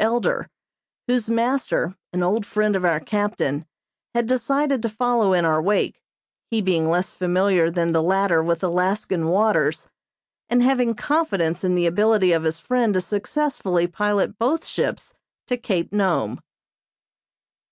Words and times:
Elder," 0.00 0.48
whose 1.08 1.28
master, 1.28 1.96
an 2.12 2.22
old 2.22 2.46
friend 2.46 2.76
of 2.76 2.84
our 2.84 3.00
captain, 3.00 3.66
had 4.14 4.26
decided 4.26 4.80
to 4.80 4.88
follow 4.88 5.32
in 5.32 5.44
our 5.44 5.60
wake, 5.60 6.04
he 6.52 6.60
being 6.62 6.88
less 6.88 7.14
familiar 7.14 7.68
than 7.68 7.90
the 7.90 8.00
latter 8.00 8.40
with 8.40 8.62
Alaskan 8.62 9.26
waters, 9.26 9.88
and 10.48 10.62
having 10.62 10.94
confidence 10.94 11.64
in 11.64 11.74
the 11.74 11.86
ability 11.86 12.30
of 12.30 12.44
his 12.44 12.60
friend 12.60 12.94
to 12.94 13.00
successfully 13.00 13.88
pilot 13.88 14.38
both 14.38 14.64
ships 14.64 15.14
to 15.48 15.56
Cape 15.56 15.92
Nome. 15.92 16.38